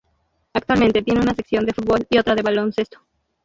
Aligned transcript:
Actualmente 0.53 1.03
tiene 1.03 1.19
una 1.21 1.35
sección 1.35 1.63
de 1.63 1.73
fútbol 1.75 2.07
y 2.09 2.17
otra 2.17 2.33
de 2.33 2.41
baloncesto. 2.41 3.01